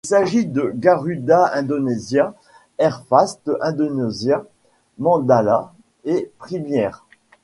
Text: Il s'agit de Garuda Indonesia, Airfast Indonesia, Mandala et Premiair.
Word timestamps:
Il 0.03 0.07
s'agit 0.07 0.47
de 0.47 0.71
Garuda 0.73 1.51
Indonesia, 1.53 2.33
Airfast 2.79 3.51
Indonesia, 3.61 4.43
Mandala 4.97 5.73
et 6.05 6.31
Premiair. 6.39 7.05